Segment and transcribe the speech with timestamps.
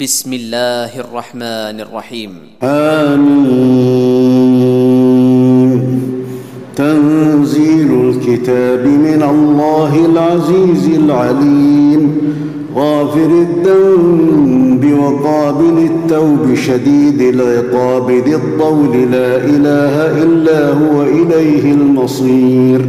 [0.00, 2.30] بسم الله الرحمن الرحيم
[2.62, 3.32] آمين
[6.76, 12.16] تنزيل الكتاب من الله العزيز العليم
[12.74, 22.88] غافر الذنب وقابل التوب شديد العقاب ذي الطول لا إله إلا هو إليه المصير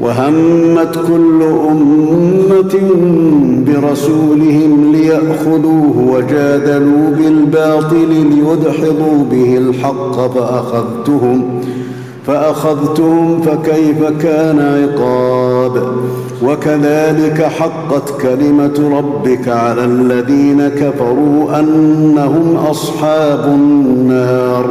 [0.00, 2.74] وهمت كل أمة
[3.66, 11.60] برسولهم ليأخذوه وجادلوا بالباطل ليدحضوا به الحق فاخذتهم
[12.26, 15.82] فأخذتهم فكيف كان عقاب؟
[16.42, 24.70] وكذلك حقت كلمة ربك على الذين كفروا أنهم أصحاب النار.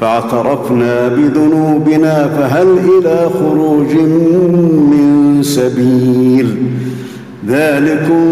[0.00, 3.94] فاعترفنا بذنوبنا فهل إلى خروج
[4.90, 6.56] من سبيل؟
[7.48, 8.24] ذلكم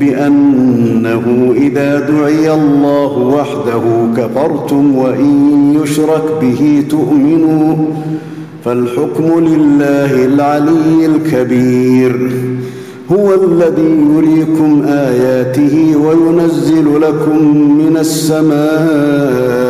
[0.00, 3.82] بأنه إذا دعي الله وحده
[4.16, 7.76] كفرتم وإن يشرك به تؤمنوا
[8.64, 12.30] فالحكم لله العلي الكبير.
[13.12, 17.38] هو الذي يريكم آياته وينزل لكم
[17.78, 19.69] من السماء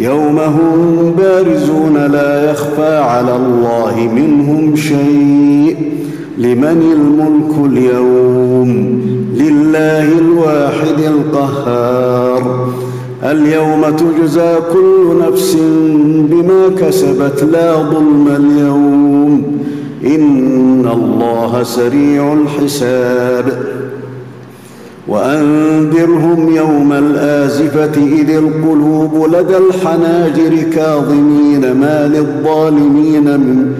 [0.00, 5.76] يوم هم بارزون لا يخفى على الله منهم شيء.
[6.38, 9.00] لمن الملك اليوم؟
[9.34, 12.68] لله الواحد القهار.
[13.22, 15.56] اليوم تجزى كل نفس
[16.30, 19.42] بما كسبت لا ظلم اليوم.
[20.06, 23.58] إن الله سريع الحساب.
[25.08, 31.72] وأنذرهم يوم الآزفة إذ القلوب لدى الحناجر كاظمين.
[31.72, 33.72] ما للظالمين من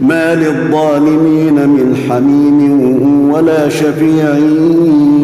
[0.00, 4.36] ما للظالمين من حميم ولا شفيع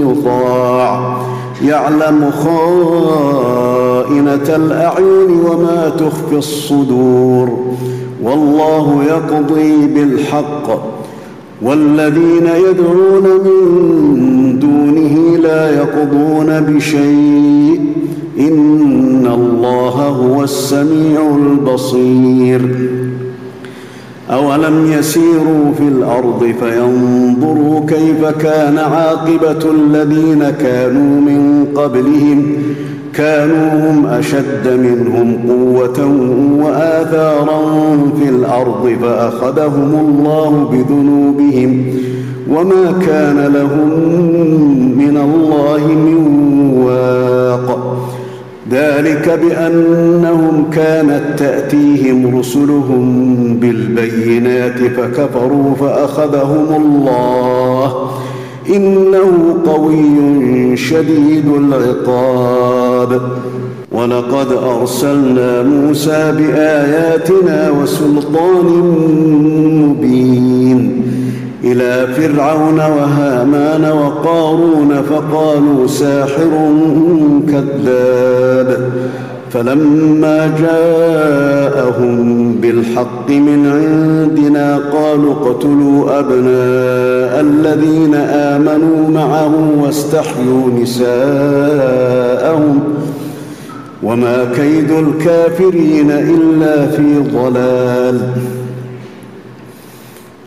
[0.01, 1.23] يطاع.
[1.65, 3.37] يعلم خائنة
[4.57, 7.75] الأعين وما تخفي الصدور.
[8.23, 10.93] والله يقضي بالحق.
[11.63, 14.42] والذين يدعون من
[14.95, 17.81] دونه لا يقضون بشيء.
[18.39, 22.61] إن الله هو السميع البصير.
[24.31, 32.53] أولم يسيروا في الأرض فينظروا كيف كان عاقبة الذين كانوا من قبلهم.
[33.15, 36.07] كانوا هم أشد منهم قوة
[36.65, 41.85] وآثارا في الأرض فأخذهم الله بذنوبهم.
[42.51, 43.89] وما كان لهم
[44.99, 46.23] من الله من
[48.73, 58.11] ذلك بانهم كانت تاتيهم رسلهم بالبينات فكفروا فاخذهم الله
[58.69, 63.21] انه قوي شديد العقاب
[63.93, 68.67] ولقد ارسلنا موسى باياتنا وسلطان
[69.83, 71.02] مبين
[71.65, 76.73] إلى فرعون وهامان وقارون فقالوا ساحر
[77.49, 78.91] كذاب
[79.51, 82.17] فلما جاءهم
[82.55, 92.23] بالحق من عندنا قالوا اقتلوا أبناء الذين آمنوا معه واستحيوا نساءهم
[94.03, 98.21] وما كيد الكافرين إلا في ضلال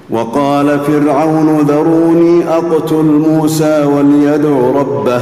[0.10, 5.22] وقال فرعون ذروني أقتل موسى وليدع ربه.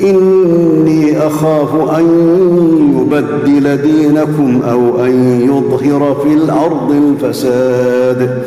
[0.00, 2.06] إني أخاف أن
[3.00, 8.42] يبدل دينكم أو أن يظهر في الأرض الفساد.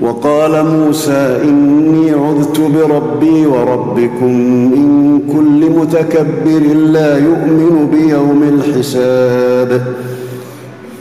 [0.00, 4.32] وقال موسى إني عذت بربي وربكم
[4.70, 9.82] من كل متكبر لا يؤمن بيوم الحساب.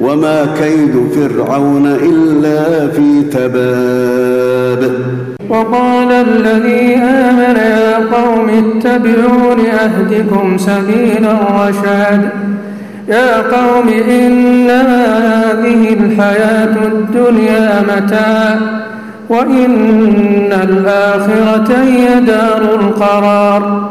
[0.00, 4.92] وما كيد فرعون الا في تباب
[5.48, 12.28] وقال الذي امن يا قوم اتبعون اهدكم سبيل الرشاد
[13.08, 18.56] يا قوم انما هذه الحياة الدنيا متاع
[19.28, 23.90] وان الاخره هي دار القرار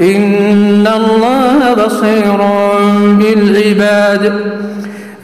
[0.00, 2.36] إن الله بصير
[3.18, 4.32] بالعباد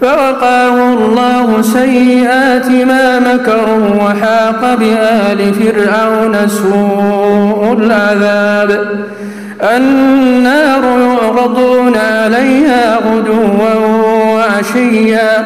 [0.00, 8.98] فوقاه الله سيئات ما مكروا وحاق بآل فرعون سوء العذاب
[9.76, 13.75] النار يعرضون عليها غدوا
[14.34, 15.44] وعشيا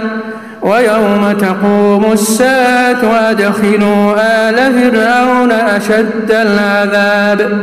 [0.62, 7.58] ويوم تقوم الساعة وأدخلوا آل فرعون أشد العذاب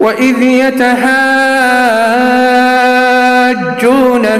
[0.00, 0.98] وإذ يتحاجون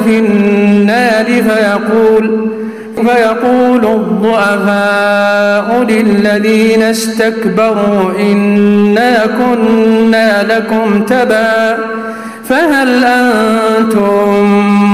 [0.04, 2.48] في النار فيقول
[2.96, 11.76] فيقول الضعفاء للذين استكبروا إنا كنا لكم تبعا
[12.48, 14.44] فهل أنتم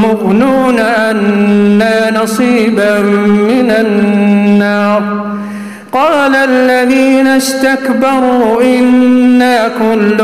[0.02, 5.24] مغنون عنا نصيبا من النار؟
[5.92, 10.16] قال الذين استكبروا إنا كل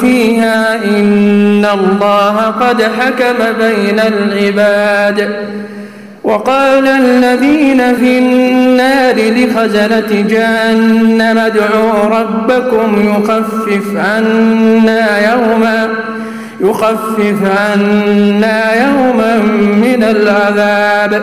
[0.00, 5.48] فيها إن الله قد حكم بين العباد.
[6.24, 15.88] وقال الذين في النار لخزنة جهنم ادعوا ربكم يخفف عنا يوما
[16.60, 19.36] يخفف عنا يوما
[19.82, 21.22] من العذاب.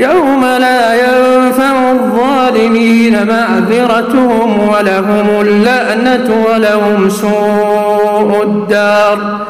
[0.00, 9.46] يوم لا ينفع الظالمين معذرتهم ولهم اللعنة ولهم سوء الدار.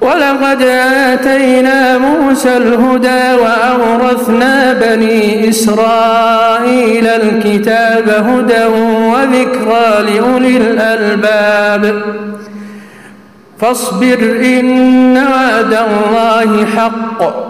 [0.00, 0.62] ولقد
[1.12, 8.64] آتينا موسى الهدى وأورثنا بني إسرائيل الكتاب هدى
[9.12, 12.02] وذكرى لأولي الألباب.
[13.60, 17.49] فاصبر إن وعد الله حق.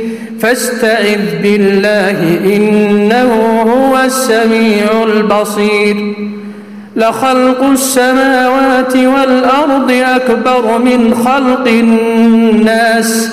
[0.41, 6.15] فاستعذ بالله إنه هو السميع البصير.
[6.95, 13.31] لخلق السماوات والأرض أكبر من خلق الناس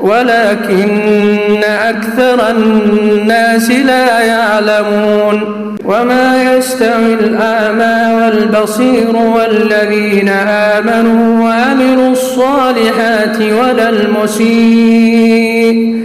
[0.00, 5.54] ولكن أكثر الناس لا يعلمون.
[5.84, 15.97] وما يستوي الأعمى والبصير والذين آمنوا وعملوا الصالحات ولا المسيء.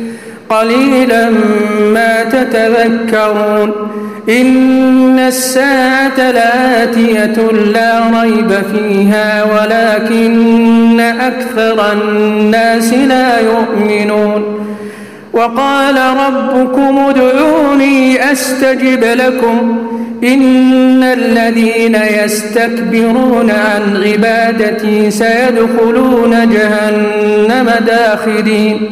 [0.59, 1.29] قليلا
[1.93, 3.71] ما تتذكرون.
[4.29, 14.65] إن الساعة لآتية لا ريب فيها ولكن أكثر الناس لا يؤمنون.
[15.33, 15.95] وقال
[16.27, 19.77] ربكم ادعوني أستجب لكم.
[20.23, 28.91] إن الذين يستكبرون عن عبادتي سيدخلون جهنم داخرين.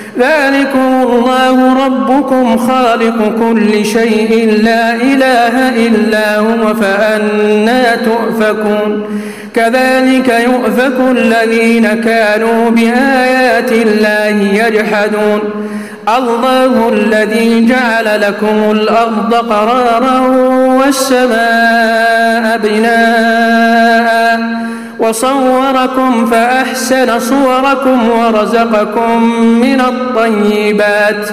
[0.21, 9.05] ذلكم الله ربكم خالق كل شيء لا إله إلا هو فأنا تؤفكون.
[9.55, 15.41] كذلك يؤفك الذين كانوا بآيات الله يجحدون.
[16.17, 20.19] الله الذي جعل لكم الأرض قرارا
[20.79, 24.70] والسماء بناءً.
[25.01, 29.23] وصوركم فأحسن صوركم ورزقكم
[29.61, 31.29] من الطيبات.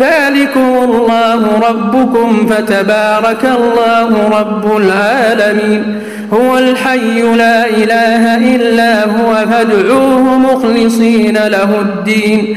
[0.00, 6.00] ذلكم الله ربكم فتبارك الله رب العالمين.
[6.32, 12.56] هو الحي لا إله إلا هو فادعوه مخلصين له الدين.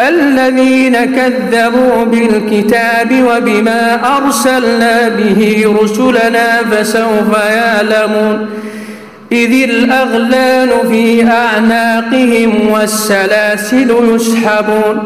[0.00, 8.46] الذين كذبوا بالكتاب وبما أرسلنا به رسلنا فسوف يعلمون.
[9.32, 15.02] إذ الأغلال في أعناقهم والسلاسل يسحبون.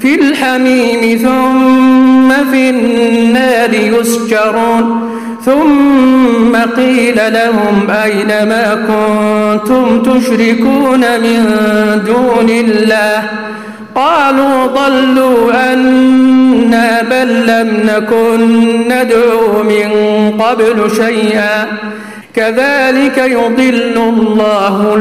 [0.00, 5.12] في الحميم ثم في النار يسجرون.
[5.44, 11.44] ثم قيل لهم أين ما كنتم تشركون من
[12.06, 13.22] دون الله؟
[13.94, 18.40] قالوا ضلوا عنا بل لم نكن
[18.88, 19.90] ندعو من
[20.40, 21.66] قبل شيئا.
[22.36, 24.94] كذلك يضل الله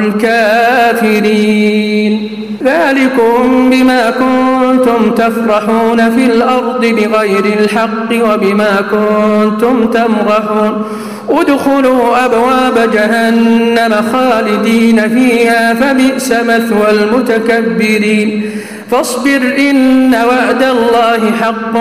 [0.95, 2.29] الكافرين.
[2.63, 10.83] ذلكم بما كنتم تفرحون في الأرض بغير الحق وبما كنتم تمرحون.
[11.29, 18.51] ادخلوا أبواب جهنم خالدين فيها فبئس مثوى المتكبرين.
[18.91, 21.73] فاصبر إن وعد الله حق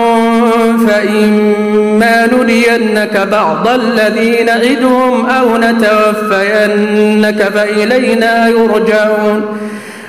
[0.87, 9.57] فإما نرينك بعض الذي نعدهم أو نتوفينك فإلينا يرجعون.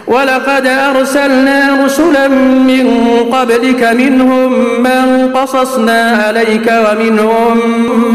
[0.07, 2.87] ولقد أرسلنا رسلا من
[3.33, 7.59] قبلك منهم من قصصنا عليك ومنهم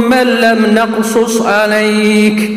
[0.10, 2.57] من لم نقصص عليك.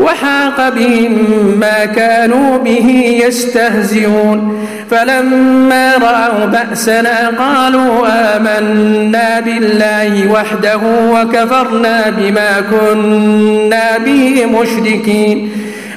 [0.00, 1.12] وحاق بهم
[1.60, 4.66] ما كانوا به يستهزئون.
[4.90, 10.80] فلما رأوا بأسنا قالوا آمنا بالله وحده
[11.12, 15.50] وكفرنا بما كنا به مشركين.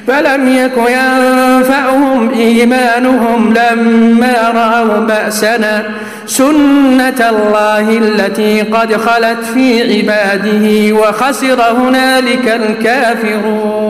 [0.06, 5.84] فلم يك ينفعهم إيمانهم لما رأوا بأسنا
[6.26, 13.89] سنة الله التي قد خلت في عباده وخسر هنالك الكافرون.